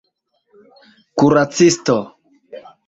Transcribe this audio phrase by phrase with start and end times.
[1.17, 1.97] kuracisto